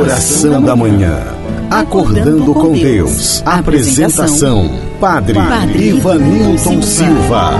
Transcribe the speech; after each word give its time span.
Oração 0.00 0.62
da 0.62 0.74
Manhã. 0.74 1.14
Acordando 1.70 2.54
com 2.54 2.72
Deus. 2.72 3.42
Apresentação: 3.44 4.70
Padre, 4.98 5.34
Padre 5.34 5.88
Ivanilton 5.88 6.80
Silva. 6.80 7.50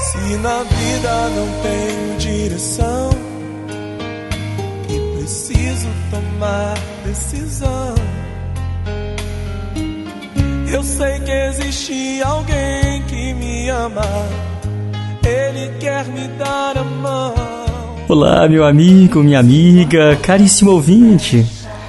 Se 0.00 0.36
na 0.38 0.62
vida 0.64 1.30
não 1.36 1.48
tenho 1.62 2.18
direção 2.18 3.10
e 4.88 5.16
preciso 5.16 5.88
tomar 6.10 6.74
decisão, 7.06 7.94
eu 10.72 10.82
sei 10.82 11.20
que 11.20 11.30
existe 11.30 12.20
alguém 12.24 13.02
que 13.02 13.32
me 13.34 13.68
ama. 13.68 14.02
Ele 15.24 15.78
quer 15.78 16.04
me 16.06 16.26
dar 16.36 16.76
a 16.76 16.82
mão. 16.82 17.57
Olá, 18.08 18.48
meu 18.48 18.64
amigo, 18.64 19.22
minha 19.22 19.38
amiga, 19.38 20.16
caríssimo 20.22 20.70
ouvinte. 20.70 21.44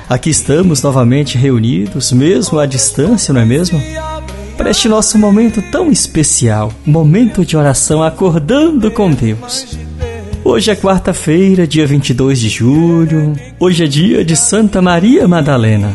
Aqui 0.10 0.30
estamos 0.32 0.84
novamente 0.84 1.38
reunidos, 1.38 2.12
mesmo 2.12 2.60
à 2.60 2.66
distância, 2.66 3.34
não 3.34 3.40
é 3.40 3.46
mesmo? 3.46 3.82
Para 4.58 4.70
este 4.70 4.90
nosso 4.90 5.18
momento 5.18 5.62
tão 5.72 5.90
especial, 5.90 6.74
momento 6.86 7.46
de 7.46 7.56
oração 7.56 8.04
acordando 8.04 8.92
com 8.92 9.10
Deus. 9.10 9.78
Hoje 10.44 10.70
é 10.70 10.76
quarta-feira, 10.76 11.66
dia 11.66 11.88
22 11.88 12.38
de 12.38 12.50
julho. 12.50 13.32
Hoje 13.58 13.86
é 13.86 13.88
dia 13.88 14.26
de 14.26 14.36
Santa 14.36 14.82
Maria 14.82 15.26
Madalena. 15.26 15.94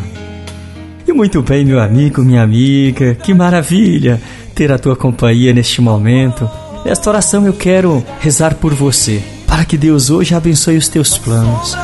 E 1.07 1.13
muito 1.13 1.43
bem, 1.43 1.67
meu 1.67 1.79
amigo, 1.79 2.23
minha 2.23 2.43
amiga, 2.43 3.15
que 3.15 3.35
maravilha 3.35 4.19
ter 4.55 4.73
a 4.73 4.79
tua 4.79 4.97
companhia 4.97 5.53
neste 5.53 5.83
momento. 5.83 6.49
Nesta 6.83 7.11
oração 7.11 7.45
eu 7.45 7.53
quero 7.53 8.03
rezar 8.21 8.55
por 8.55 8.73
você 8.73 9.23
para 9.55 9.65
que 9.65 9.79
Deus 9.79 10.11
hoje 10.11 10.35
abençoe 10.35 10.77
os 10.77 10.89
teus 10.89 11.17
planos, 11.17 11.77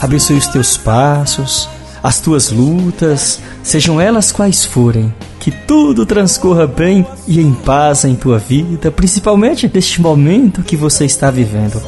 abençoe 0.00 0.36
os 0.36 0.46
teus 0.46 0.76
passos, 0.76 1.68
as 2.00 2.20
tuas 2.20 2.52
lutas, 2.52 3.40
sejam 3.64 4.00
elas 4.00 4.30
quais 4.30 4.64
forem, 4.64 5.12
que 5.40 5.50
tudo 5.50 6.06
transcorra 6.06 6.68
bem 6.68 7.04
e 7.26 7.40
em 7.40 7.52
paz 7.52 8.04
em 8.04 8.14
tua 8.14 8.38
vida, 8.38 8.92
principalmente 8.92 9.68
neste 9.74 10.00
momento 10.00 10.62
que 10.62 10.76
você 10.76 11.04
está 11.04 11.28
vivendo. 11.28 11.82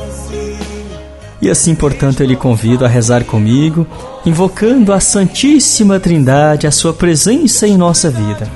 E 1.40 1.48
assim, 1.48 1.72
portanto, 1.72 2.20
eu 2.20 2.26
lhe 2.26 2.34
convido 2.34 2.84
a 2.84 2.88
rezar 2.88 3.22
comigo, 3.22 3.86
invocando 4.26 4.92
a 4.92 4.98
Santíssima 4.98 6.00
Trindade, 6.00 6.66
a 6.66 6.72
sua 6.72 6.92
presença 6.92 7.64
em 7.64 7.76
nossa 7.76 8.10
vida. 8.10 8.50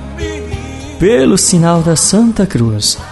Pelo 0.99 1.39
sinal 1.39 1.81
da 1.81 1.95
Santa 1.95 2.45
Cruz, 2.45 2.99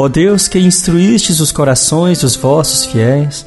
Ó 0.00 0.06
Deus 0.06 0.46
que 0.46 0.60
instruístes 0.60 1.40
os 1.40 1.50
corações 1.50 2.20
dos 2.20 2.36
vossos 2.36 2.84
fiéis, 2.84 3.44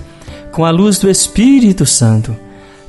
com 0.51 0.65
a 0.65 0.69
luz 0.69 0.99
do 0.99 1.09
Espírito 1.09 1.85
Santo, 1.85 2.35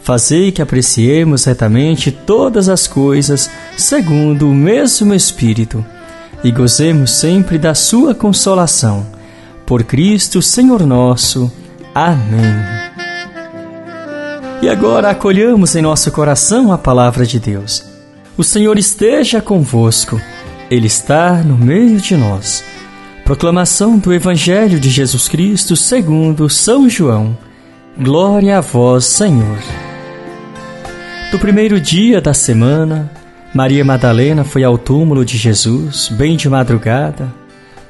fazei 0.02 0.50
que 0.50 0.60
apreciemos 0.60 1.44
retamente 1.44 2.10
todas 2.10 2.68
as 2.68 2.88
coisas 2.88 3.48
segundo 3.76 4.50
o 4.50 4.52
mesmo 4.52 5.14
Espírito 5.14 5.86
e 6.42 6.50
gozemos 6.50 7.12
sempre 7.12 7.56
da 7.56 7.72
sua 7.72 8.16
consolação. 8.16 9.06
Por 9.64 9.84
Cristo, 9.84 10.42
Senhor 10.42 10.84
nosso. 10.84 11.48
Amém. 11.94 12.42
E 14.60 14.68
agora 14.68 15.10
acolhamos 15.10 15.76
em 15.76 15.82
nosso 15.82 16.10
coração 16.10 16.72
a 16.72 16.78
palavra 16.78 17.24
de 17.24 17.38
Deus. 17.38 17.84
O 18.36 18.42
Senhor 18.42 18.76
esteja 18.76 19.40
convosco, 19.40 20.20
Ele 20.68 20.88
está 20.88 21.34
no 21.44 21.56
meio 21.56 22.00
de 22.00 22.16
nós. 22.16 22.64
Proclamação 23.24 23.98
do 23.98 24.12
Evangelho 24.12 24.80
de 24.80 24.90
Jesus 24.90 25.28
Cristo 25.28 25.76
segundo 25.76 26.50
São 26.50 26.88
João. 26.88 27.38
Glória 27.96 28.58
a 28.58 28.60
vós, 28.60 29.04
Senhor. 29.04 29.58
No 31.32 31.38
primeiro 31.38 31.80
dia 31.80 32.20
da 32.20 32.34
semana, 32.34 33.08
Maria 33.54 33.84
Madalena 33.84 34.42
foi 34.42 34.64
ao 34.64 34.76
túmulo 34.76 35.24
de 35.24 35.38
Jesus, 35.38 36.08
bem 36.08 36.36
de 36.36 36.48
madrugada, 36.48 37.32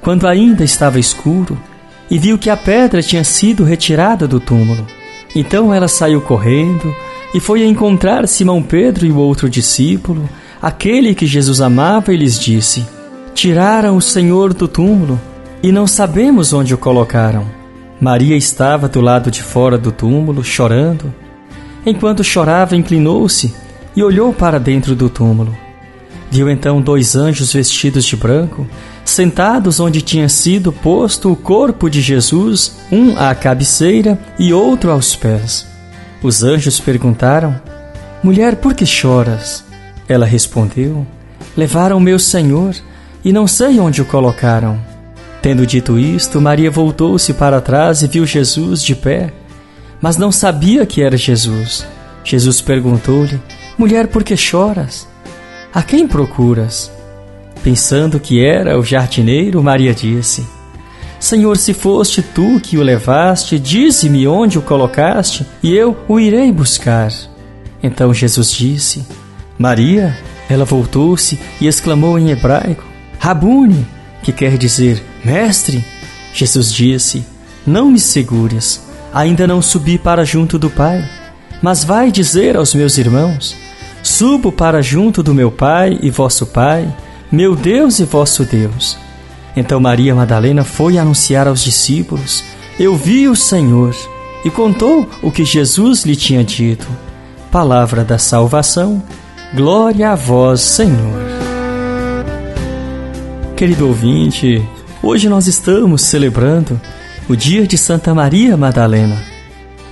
quando 0.02 0.28
ainda 0.28 0.64
estava 0.64 1.00
escuro, 1.00 1.58
e 2.10 2.18
viu 2.18 2.36
que 2.36 2.50
a 2.50 2.56
pedra 2.56 3.00
tinha 3.00 3.24
sido 3.24 3.64
retirada 3.64 4.28
do 4.28 4.38
túmulo. 4.38 4.86
Então 5.34 5.72
ela 5.72 5.88
saiu 5.88 6.20
correndo 6.20 6.94
e 7.34 7.40
foi 7.40 7.64
encontrar 7.64 8.28
Simão 8.28 8.62
Pedro 8.62 9.06
e 9.06 9.10
o 9.10 9.16
outro 9.16 9.48
discípulo, 9.48 10.28
aquele 10.60 11.14
que 11.14 11.26
Jesus 11.26 11.62
amava, 11.62 12.12
e 12.12 12.18
lhes 12.18 12.38
disse: 12.38 12.86
Tiraram 13.34 13.96
o 13.96 14.00
Senhor 14.00 14.52
do 14.52 14.68
túmulo 14.68 15.20
e 15.62 15.72
não 15.72 15.86
sabemos 15.86 16.52
onde 16.52 16.74
o 16.74 16.78
colocaram. 16.78 17.46
Maria 18.00 18.36
estava 18.36 18.88
do 18.88 19.00
lado 19.00 19.30
de 19.30 19.42
fora 19.42 19.78
do 19.78 19.90
túmulo, 19.90 20.44
chorando. 20.44 21.12
Enquanto 21.86 22.22
chorava, 22.22 22.76
inclinou-se 22.76 23.54
e 23.96 24.02
olhou 24.02 24.32
para 24.32 24.58
dentro 24.58 24.94
do 24.94 25.08
túmulo. 25.08 25.56
Viu 26.30 26.48
então 26.50 26.80
dois 26.80 27.14
anjos 27.14 27.52
vestidos 27.52 28.04
de 28.04 28.16
branco, 28.16 28.66
sentados 29.04 29.80
onde 29.80 30.00
tinha 30.00 30.28
sido 30.28 30.72
posto 30.72 31.30
o 31.30 31.36
corpo 31.36 31.90
de 31.90 32.00
Jesus, 32.00 32.76
um 32.90 33.16
à 33.18 33.34
cabeceira 33.34 34.18
e 34.38 34.52
outro 34.52 34.90
aos 34.90 35.14
pés. 35.14 35.66
Os 36.22 36.42
anjos 36.42 36.80
perguntaram: 36.80 37.60
Mulher, 38.22 38.56
por 38.56 38.74
que 38.74 38.86
choras? 38.86 39.64
Ela 40.08 40.24
respondeu: 40.24 41.06
Levaram 41.56 42.00
meu 42.00 42.18
Senhor 42.18 42.74
e 43.24 43.32
não 43.32 43.46
sei 43.46 43.78
onde 43.78 44.02
o 44.02 44.04
colocaram. 44.04 44.78
Tendo 45.40 45.66
dito 45.66 45.98
isto, 45.98 46.40
Maria 46.40 46.70
voltou-se 46.70 47.32
para 47.34 47.60
trás 47.60 48.02
e 48.02 48.06
viu 48.06 48.24
Jesus 48.24 48.82
de 48.82 48.94
pé, 48.94 49.32
mas 50.00 50.16
não 50.16 50.30
sabia 50.30 50.86
que 50.86 51.02
era 51.02 51.16
Jesus. 51.16 51.86
Jesus 52.24 52.60
perguntou-lhe: 52.60 53.40
Mulher, 53.76 54.06
por 54.08 54.22
que 54.22 54.36
choras? 54.36 55.08
A 55.74 55.82
quem 55.82 56.06
procuras? 56.06 56.90
Pensando 57.62 58.20
que 58.20 58.44
era 58.44 58.78
o 58.78 58.84
jardineiro, 58.84 59.62
Maria 59.62 59.94
disse: 59.94 60.46
Senhor, 61.18 61.56
se 61.56 61.72
foste 61.72 62.22
tu 62.22 62.60
que 62.60 62.76
o 62.76 62.82
levaste, 62.82 63.58
dize-me 63.58 64.26
onde 64.26 64.58
o 64.58 64.62
colocaste, 64.62 65.46
e 65.62 65.74
eu 65.74 65.96
o 66.08 66.18
irei 66.18 66.52
buscar. 66.52 67.12
Então 67.82 68.12
Jesus 68.12 68.50
disse: 68.50 69.06
Maria. 69.58 70.16
Ela 70.48 70.66
voltou-se 70.66 71.38
e 71.60 71.66
exclamou 71.66 72.18
em 72.18 72.30
hebraico: 72.30 72.84
Rabuni, 73.22 73.86
que 74.20 74.32
quer 74.32 74.58
dizer 74.58 75.00
Mestre. 75.24 75.84
Jesus 76.34 76.72
disse: 76.72 77.24
Não 77.64 77.88
me 77.88 78.00
segures, 78.00 78.82
ainda 79.14 79.46
não 79.46 79.62
subi 79.62 79.96
para 79.96 80.24
junto 80.24 80.58
do 80.58 80.68
Pai, 80.68 81.08
mas 81.62 81.84
vai 81.84 82.10
dizer 82.10 82.56
aos 82.56 82.74
meus 82.74 82.98
irmãos: 82.98 83.56
Subo 84.02 84.50
para 84.50 84.82
junto 84.82 85.22
do 85.22 85.32
meu 85.32 85.52
Pai 85.52 85.96
e 86.02 86.10
vosso 86.10 86.46
Pai, 86.46 86.92
meu 87.30 87.54
Deus 87.54 88.00
e 88.00 88.04
vosso 88.04 88.44
Deus. 88.44 88.98
Então 89.54 89.78
Maria 89.78 90.16
Madalena 90.16 90.64
foi 90.64 90.98
anunciar 90.98 91.46
aos 91.46 91.62
discípulos: 91.62 92.42
Eu 92.76 92.96
vi 92.96 93.28
o 93.28 93.36
Senhor, 93.36 93.94
e 94.44 94.50
contou 94.50 95.08
o 95.22 95.30
que 95.30 95.44
Jesus 95.44 96.04
lhe 96.04 96.16
tinha 96.16 96.42
dito. 96.42 96.88
Palavra 97.52 98.02
da 98.02 98.18
salvação, 98.18 99.00
glória 99.54 100.10
a 100.10 100.16
vós, 100.16 100.60
Senhor. 100.60 101.31
Querido 103.62 103.86
ouvinte, 103.86 104.60
hoje 105.00 105.28
nós 105.28 105.46
estamos 105.46 106.02
celebrando 106.02 106.80
o 107.28 107.36
dia 107.36 107.64
de 107.64 107.78
Santa 107.78 108.12
Maria 108.12 108.56
Madalena. 108.56 109.22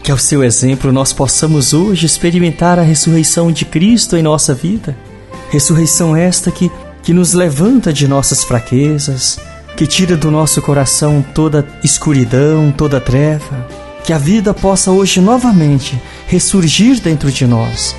Que 0.03 0.11
ao 0.11 0.19
seu 0.19 0.43
exemplo 0.43 0.91
nós 0.91 1.13
possamos 1.13 1.73
hoje 1.73 2.05
experimentar 2.05 2.81
a 2.81 2.83
ressurreição 2.83 3.53
de 3.53 3.65
Cristo 3.65 4.17
em 4.17 4.25
nossa 4.25 4.55
vida. 4.55 4.97
Ressurreição 5.51 6.17
esta 6.17 6.51
que, 6.51 6.69
que 7.05 7.13
nos 7.13 7.33
levanta 7.33 7.93
de 7.93 8.09
nossas 8.09 8.43
fraquezas, 8.43 9.39
que 9.77 9.87
tira 9.87 10.17
do 10.17 10.33
nosso 10.33 10.61
coração 10.61 11.25
toda 11.33 11.65
escuridão, 11.85 12.75
toda 12.77 13.01
treva. 13.01 13.69
Que 14.03 14.13
a 14.13 14.19
vida 14.19 14.53
possa 14.53 14.91
hoje 14.91 15.21
novamente 15.21 15.97
ressurgir 16.27 17.01
dentro 17.01 17.31
de 17.31 17.47
nós. 17.47 17.95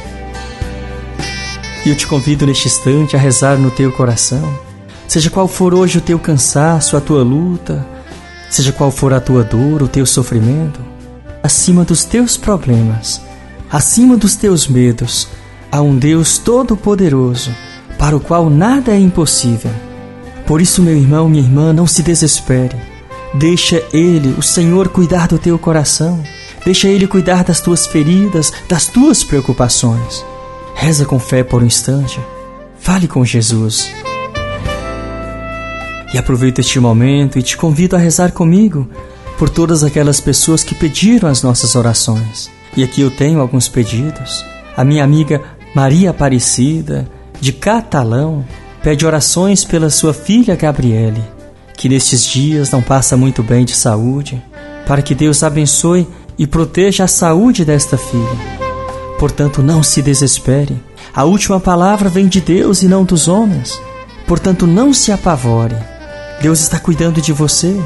E 1.85 1.89
eu 1.89 1.95
te 1.95 2.05
convido 2.05 2.45
neste 2.45 2.67
instante 2.67 3.15
a 3.15 3.19
rezar 3.19 3.57
no 3.57 3.71
teu 3.71 3.89
coração 3.93 4.69
Seja 5.11 5.29
qual 5.29 5.45
for 5.45 5.73
hoje 5.73 5.97
o 5.97 6.01
teu 6.01 6.17
cansaço, 6.17 6.95
a 6.95 7.01
tua 7.01 7.21
luta, 7.21 7.85
seja 8.49 8.71
qual 8.71 8.89
for 8.89 9.13
a 9.13 9.19
tua 9.19 9.43
dor, 9.43 9.83
o 9.83 9.87
teu 9.89 10.05
sofrimento, 10.05 10.79
acima 11.43 11.83
dos 11.83 12.05
teus 12.05 12.37
problemas, 12.37 13.19
Acima 13.69 14.15
dos 14.15 14.37
teus 14.37 14.69
medos, 14.69 15.27
há 15.69 15.81
um 15.81 15.97
Deus 15.97 16.37
todo-poderoso, 16.37 17.53
para 17.99 18.15
o 18.15 18.21
qual 18.21 18.49
nada 18.49 18.93
é 18.93 18.97
impossível. 18.97 19.71
Por 20.47 20.61
isso, 20.61 20.81
meu 20.81 20.95
irmão, 20.95 21.27
minha 21.27 21.43
irmã, 21.43 21.73
não 21.73 21.85
se 21.85 22.01
desespere. 22.01 22.77
Deixa 23.33 23.83
Ele, 23.91 24.33
o 24.37 24.41
Senhor, 24.41 24.87
cuidar 24.87 25.27
do 25.27 25.37
teu 25.37 25.59
coração. 25.59 26.23
Deixa 26.63 26.87
Ele 26.87 27.05
cuidar 27.05 27.43
das 27.43 27.59
tuas 27.59 27.85
feridas, 27.85 28.53
das 28.69 28.87
tuas 28.87 29.25
preocupações. 29.25 30.23
Reza 30.73 31.03
com 31.03 31.19
fé 31.19 31.43
por 31.43 31.61
um 31.61 31.65
instante. 31.65 32.17
Fale 32.79 33.09
com 33.09 33.25
Jesus. 33.25 33.89
E 36.13 36.17
aproveito 36.17 36.59
este 36.59 36.79
momento 36.79 37.39
e 37.39 37.43
te 37.43 37.55
convido 37.55 37.95
a 37.95 37.99
rezar 37.99 38.31
comigo 38.31 38.87
por 39.37 39.49
todas 39.49 39.83
aquelas 39.83 40.19
pessoas 40.19 40.63
que 40.63 40.75
pediram 40.75 41.29
as 41.29 41.41
nossas 41.41 41.75
orações. 41.75 42.49
E 42.75 42.83
aqui 42.83 43.01
eu 43.01 43.09
tenho 43.09 43.39
alguns 43.39 43.67
pedidos. 43.67 44.45
A 44.75 44.83
minha 44.83 45.03
amiga 45.03 45.41
Maria 45.73 46.11
Aparecida, 46.11 47.07
de 47.39 47.53
Catalão, 47.53 48.45
pede 48.83 49.05
orações 49.05 49.63
pela 49.63 49.89
sua 49.89 50.13
filha 50.13 50.55
Gabriele, 50.55 51.23
que 51.77 51.87
nestes 51.87 52.25
dias 52.25 52.71
não 52.71 52.81
passa 52.81 53.15
muito 53.15 53.41
bem 53.41 53.63
de 53.63 53.75
saúde, 53.75 54.41
para 54.85 55.01
que 55.01 55.15
Deus 55.15 55.43
abençoe 55.43 56.07
e 56.37 56.45
proteja 56.45 57.05
a 57.05 57.07
saúde 57.07 57.63
desta 57.63 57.97
filha. 57.97 58.61
Portanto, 59.17 59.61
não 59.61 59.83
se 59.83 60.01
desespere. 60.01 60.81
A 61.13 61.23
última 61.23 61.59
palavra 61.59 62.09
vem 62.09 62.27
de 62.27 62.41
Deus 62.41 62.81
e 62.81 62.87
não 62.87 63.03
dos 63.03 63.27
homens. 63.27 63.79
Portanto, 64.27 64.65
não 64.65 64.93
se 64.93 65.11
apavore. 65.11 65.75
Deus 66.41 66.59
está 66.59 66.79
cuidando 66.79 67.21
de 67.21 67.31
você. 67.31 67.79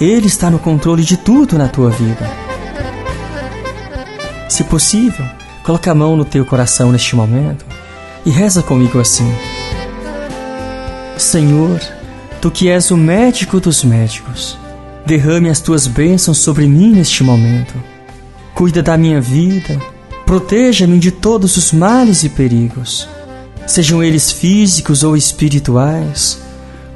Ele 0.00 0.26
está 0.26 0.50
no 0.50 0.58
controle 0.58 1.04
de 1.04 1.18
tudo 1.18 1.58
na 1.58 1.68
tua 1.68 1.90
vida. 1.90 2.26
Se 4.48 4.64
possível, 4.64 5.24
coloque 5.62 5.90
a 5.90 5.94
mão 5.94 6.16
no 6.16 6.24
teu 6.24 6.44
coração 6.44 6.90
neste 6.90 7.14
momento 7.14 7.66
e 8.24 8.30
reza 8.30 8.62
comigo 8.62 8.98
assim: 8.98 9.30
Senhor, 11.18 11.80
tu 12.40 12.50
que 12.50 12.68
és 12.68 12.90
o 12.90 12.96
médico 12.96 13.60
dos 13.60 13.84
médicos, 13.84 14.58
derrame 15.04 15.50
as 15.50 15.60
tuas 15.60 15.86
bênçãos 15.86 16.38
sobre 16.38 16.66
mim 16.66 16.92
neste 16.92 17.22
momento. 17.22 17.74
Cuida 18.54 18.82
da 18.82 18.96
minha 18.96 19.20
vida, 19.20 19.78
proteja-me 20.24 20.98
de 20.98 21.10
todos 21.10 21.58
os 21.58 21.72
males 21.72 22.24
e 22.24 22.30
perigos, 22.30 23.06
sejam 23.66 24.02
eles 24.02 24.32
físicos 24.32 25.02
ou 25.02 25.14
espirituais 25.14 26.41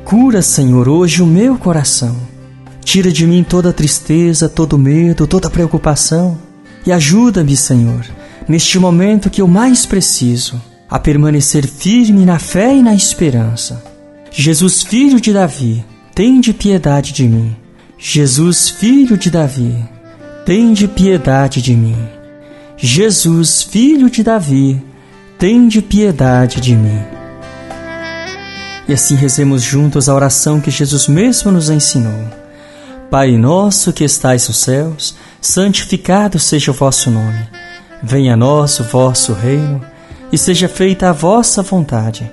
Cura, 0.06 0.40
Senhor, 0.40 0.88
hoje 0.88 1.20
o 1.20 1.26
meu 1.26 1.58
coração. 1.58 2.16
Tira 2.84 3.10
de 3.10 3.26
mim 3.26 3.42
toda 3.42 3.72
tristeza, 3.72 4.48
todo 4.48 4.78
medo, 4.78 5.26
toda 5.26 5.50
preocupação. 5.50 6.38
E 6.86 6.92
ajuda-me, 6.92 7.56
Senhor, 7.56 8.06
neste 8.48 8.78
momento 8.78 9.28
que 9.28 9.42
eu 9.42 9.48
mais 9.48 9.84
preciso, 9.84 10.62
a 10.88 10.96
permanecer 10.96 11.66
firme 11.66 12.24
na 12.24 12.38
fé 12.38 12.72
e 12.72 12.84
na 12.84 12.94
esperança. 12.94 13.82
Jesus, 14.30 14.84
filho 14.84 15.20
de 15.20 15.32
Davi, 15.32 15.84
tende 16.14 16.52
piedade 16.52 17.10
de 17.10 17.26
mim. 17.26 17.56
Jesus, 17.98 18.68
filho 18.68 19.18
de 19.18 19.28
Davi, 19.28 19.74
tende 20.44 20.86
piedade 20.86 21.60
de 21.60 21.74
mim. 21.74 21.96
Jesus, 22.76 23.60
filho 23.60 24.08
de 24.08 24.22
Davi, 24.22 24.80
tende 25.36 25.82
piedade 25.82 26.60
de 26.60 26.76
mim. 26.76 27.15
E 28.88 28.92
assim 28.92 29.14
rezemos 29.16 29.62
juntos 29.62 30.08
a 30.08 30.14
oração 30.14 30.60
que 30.60 30.70
Jesus 30.70 31.08
mesmo 31.08 31.50
nos 31.50 31.70
ensinou. 31.70 32.24
Pai 33.10 33.36
nosso 33.36 33.92
que 33.92 34.04
estais 34.04 34.48
nos 34.48 34.58
céus, 34.58 35.16
santificado 35.40 36.38
seja 36.38 36.70
o 36.70 36.74
vosso 36.74 37.10
nome. 37.10 37.48
Venha 38.02 38.34
a 38.34 38.36
nós 38.36 38.78
o 38.78 38.84
vosso 38.84 39.32
reino, 39.32 39.80
e 40.32 40.38
seja 40.38 40.68
feita 40.68 41.08
a 41.08 41.12
vossa 41.12 41.62
vontade, 41.62 42.30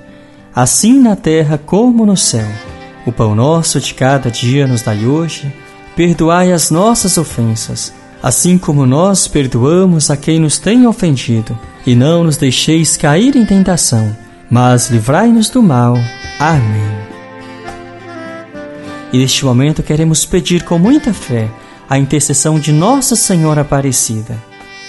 assim 0.56 1.00
na 1.00 1.16
terra 1.16 1.58
como 1.58 2.06
no 2.06 2.18
céu. 2.18 2.48
O 3.06 3.12
pão 3.12 3.36
nosso 3.36 3.80
de 3.80 3.94
cada 3.94 4.32
dia 4.32 4.66
nos 4.66 4.82
dai 4.82 5.06
hoje, 5.06 5.54
perdoai 5.96 6.52
as 6.52 6.72
nossas 6.72 7.18
ofensas, 7.18 7.94
assim 8.22 8.58
como 8.58 8.86
nós 8.86 9.28
perdoamos 9.28 10.10
a 10.10 10.18
quem 10.18 10.40
nos 10.40 10.58
tem 10.58 10.88
ofendido, 10.88 11.58
e 11.86 11.96
não 11.96 12.24
nos 12.24 12.38
deixeis 12.38 12.98
cair 12.98 13.36
em 13.36 13.46
tentação, 13.46 14.16
mas 14.50 14.90
livrai-nos 14.90 15.50
do 15.50 15.62
mal. 15.62 15.98
Amém. 16.44 16.92
E 19.14 19.18
neste 19.18 19.46
momento 19.46 19.82
queremos 19.82 20.26
pedir 20.26 20.66
com 20.66 20.78
muita 20.78 21.14
fé 21.14 21.50
a 21.90 21.98
intercessão 21.98 22.60
de 22.60 22.74
Nossa 22.74 23.16
Senhora 23.16 23.62
Aparecida, 23.62 24.38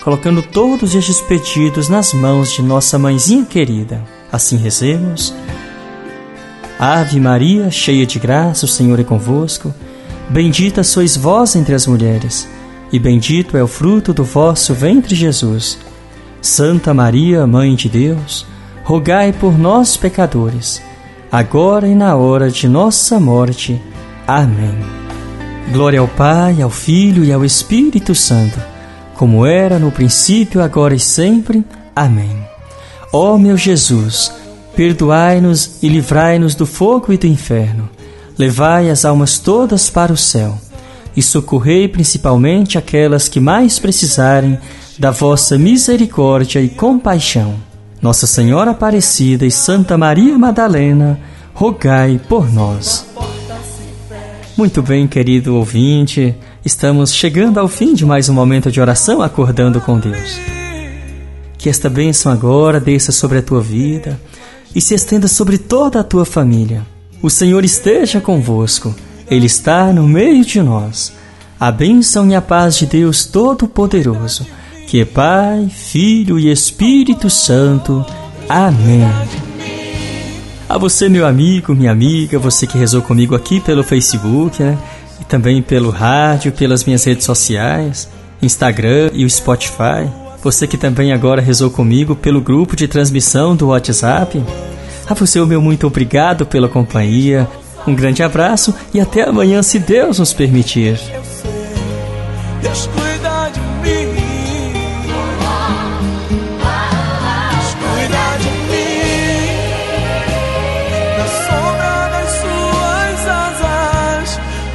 colocando 0.03 0.43
todos 0.43 0.97
estes 0.97 1.21
pedidos 1.21 1.89
nas 1.89 2.13
mãos 2.13 2.51
de 2.51 2.61
nossa 2.61 2.99
mãezinha 2.99 3.45
querida. 3.45 4.03
Assim 4.33 4.57
rezemos. 4.57 5.33
Ave 6.77 7.21
Maria, 7.21 7.71
cheia 7.71 8.05
de 8.05 8.19
graça, 8.19 8.65
o 8.65 8.69
Senhor 8.69 8.99
é 8.99 9.05
convosco. 9.05 9.73
Bendita 10.29 10.83
sois 10.83 11.17
vós 11.17 11.55
entre 11.55 11.73
as 11.73 11.87
mulheres, 11.87 12.49
e 12.91 12.99
bendito 12.99 13.57
é 13.57 13.63
o 13.63 13.69
fruto 13.69 14.13
do 14.13 14.25
vosso 14.25 14.75
ventre, 14.75 15.15
Jesus. 15.15 15.79
Santa 16.43 16.93
Maria, 16.93 17.47
Mãe 17.47 17.77
de 17.77 17.89
Deus, 17.89 18.45
rogai 18.83 19.33
por 19.33 19.57
nós, 19.57 19.97
pecadores 19.97 20.83
agora 21.35 21.89
e 21.89 21.97
na 21.97 22.15
hora 22.15 22.49
de 22.49 22.69
nossa 22.69 23.19
morte. 23.19 23.83
Amém. 24.25 24.79
Glória 25.73 25.99
ao 25.99 26.07
Pai, 26.07 26.63
ao 26.63 26.71
Filho 26.71 27.25
e 27.25 27.33
ao 27.33 27.45
Espírito 27.45 28.15
Santo, 28.15 28.57
como 29.17 29.45
era 29.45 29.77
no 29.77 29.91
princípio, 29.91 30.63
agora 30.63 30.95
e 30.95 31.01
sempre. 31.01 31.65
Amém. 31.97 32.39
Ó 33.13 33.37
meu 33.37 33.57
Jesus, 33.57 34.33
perdoai-nos 34.77 35.83
e 35.83 35.89
livrai-nos 35.89 36.55
do 36.55 36.67
fogo 36.67 37.13
e 37.13 37.19
do 37.19 37.27
inferno. 37.27 37.91
Levai 38.39 38.89
as 38.89 39.05
almas 39.05 39.37
todas 39.37 39.91
para 39.91 40.13
o 40.13 40.17
céu 40.17 40.57
e 41.17 41.23
socorrei 41.23 41.89
principalmente 41.89 42.79
aquelas 42.79 43.27
que 43.29 43.41
mais 43.41 43.81
precisarem 43.81 44.57
da 44.97 45.11
vossa 45.11 45.59
misericórdia 45.59 46.61
e 46.61 46.69
compaixão. 46.69 47.74
Nossa 48.05 48.27
Senhora 48.27 48.73
Aparecida 48.73 49.47
e 49.47 49.51
Santa 49.51 49.97
Maria 49.97 50.37
Madalena, 50.37 51.19
rogai 51.55 52.21
por 52.29 52.53
nós. 52.53 53.07
Muito 54.59 54.83
bem, 54.83 55.09
querido 55.09 55.57
ouvinte, 55.57 56.35
estamos 56.63 57.15
chegando 57.15 57.59
ao 57.59 57.67
fim 57.67 57.95
de 57.95 58.05
mais 58.05 58.29
um 58.29 58.35
momento 58.35 58.71
de 58.71 58.79
oração 58.79 59.23
acordando 59.23 59.81
com 59.81 59.99
Deus. 59.99 60.39
Que 61.57 61.71
esta 61.71 61.89
bênção 61.89 62.31
agora 62.31 62.79
desça 62.79 63.11
sobre 63.11 63.39
a 63.39 63.43
tua 63.43 63.63
vida 63.63 64.21
e 64.75 64.83
se 64.83 64.95
estenda 64.95 65.27
sobre 65.27 65.57
toda 65.57 66.01
a 66.01 66.05
tua 66.05 66.27
família. 66.27 66.83
O 67.23 67.31
Senhor 67.31 67.65
esteja 67.65 68.21
convosco, 68.21 68.95
Ele 69.31 69.47
está 69.47 69.95
no 69.95 70.07
meio 70.07 70.45
de 70.45 70.61
nós. 70.61 71.11
A 71.59 71.73
bênção 71.73 72.29
e 72.29 72.35
a 72.35 72.43
paz 72.43 72.77
de 72.77 72.85
Deus 72.85 73.25
Todo-Poderoso 73.25 74.47
que 74.87 75.01
é 75.01 75.05
Pai, 75.05 75.69
Filho 75.69 76.39
e 76.39 76.51
Espírito 76.51 77.29
Santo. 77.31 78.05
Amém. 78.49 79.03
A 80.69 80.79
você, 80.79 81.09
meu 81.09 81.27
amigo, 81.27 81.75
minha 81.75 81.93
amiga, 81.93 82.39
você 82.39 82.67
que 82.67 82.79
rezou 82.79 83.03
comigo 83.03 83.35
aqui 83.35 83.61
pelo 83.61 83.85
Facebook, 83.85 84.63
né? 84.63 84.79
E 85.21 85.25
também 85.25 85.63
pelo 85.63 85.91
rádio, 85.91 86.53
pelas 86.53 86.85
minhas 86.85 87.05
redes 87.05 87.25
sociais, 87.25 88.09
Instagram 88.43 89.11
e 89.13 89.25
o 89.25 89.31
Spotify. 89.31 90.09
Você 90.43 90.67
que 90.67 90.77
também 90.77 91.13
agora 91.13 91.41
rezou 91.41 91.71
comigo 91.71 92.15
pelo 92.17 92.41
grupo 92.41 92.77
de 92.77 92.89
transmissão 92.89 93.55
do 93.55 93.69
WhatsApp. 93.69 94.43
A 95.07 95.15
você, 95.15 95.39
o 95.39 95.47
meu 95.47 95.61
muito 95.61 95.87
obrigado 95.87 96.45
pela 96.47 96.69
companhia. 96.69 97.49
Um 97.87 97.95
grande 97.95 98.23
abraço 98.23 98.75
e 98.93 99.01
até 99.01 99.23
amanhã, 99.23 99.63
se 99.63 99.79
Deus 99.79 100.19
nos 100.19 100.33
permitir. 100.33 100.99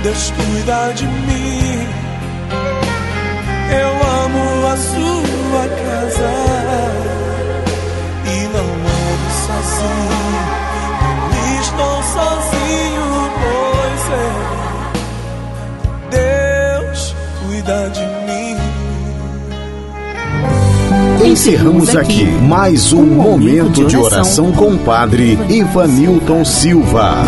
Deus 0.10 0.32
cuida 0.32 0.92
de 0.96 1.06
mim. 1.06 1.88
Eu 3.72 3.90
amo 4.26 4.66
a 4.66 4.76
sua 4.76 5.68
casa 5.68 6.34
e 8.26 8.38
não 8.48 8.70
ando 8.90 9.30
sozinho. 9.46 10.42
Não 11.30 11.46
estou 11.62 11.98
sozinho, 12.16 13.08
pois 13.38 14.04
é. 14.18 14.30
Deus 16.80 17.16
cuida 17.46 17.80
de 17.92 18.06
mim. 18.26 18.58
Encerramos 21.24 21.96
aqui 21.96 22.26
mais 22.26 22.94
um 22.94 23.06
momento 23.06 23.86
de 23.86 23.96
oração 23.96 24.52
com 24.54 24.74
o 24.74 24.80
Padre 24.80 25.38
Ivanilton 25.48 26.44
Silva. 26.44 27.24